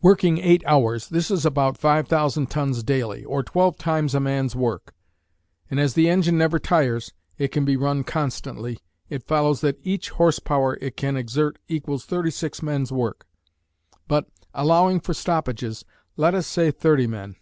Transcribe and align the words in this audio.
Working 0.00 0.38
eight 0.38 0.62
hours, 0.66 1.08
this 1.08 1.32
is 1.32 1.44
about 1.44 1.76
5,000 1.78 2.46
tons 2.46 2.84
daily, 2.84 3.24
or 3.24 3.42
twelve 3.42 3.76
times 3.76 4.14
a 4.14 4.20
man's 4.20 4.54
work, 4.54 4.94
and 5.68 5.80
as 5.80 5.94
the 5.94 6.08
engine 6.08 6.38
never 6.38 6.60
tires, 6.60 7.12
and 7.40 7.50
can 7.50 7.64
be 7.64 7.76
run 7.76 8.04
constantly, 8.04 8.78
it 9.08 9.26
follows 9.26 9.62
that 9.62 9.80
each 9.82 10.10
horse 10.10 10.38
power 10.38 10.78
it 10.80 10.96
can 10.96 11.16
exert 11.16 11.58
equals 11.66 12.04
thirty 12.04 12.30
six 12.30 12.62
men's 12.62 12.92
work; 12.92 13.26
but, 14.06 14.28
allowing 14.54 15.00
for 15.00 15.12
stoppages, 15.12 15.84
let 16.16 16.34
us 16.34 16.46
say 16.46 16.70
thirty 16.70 17.08
men. 17.08 17.34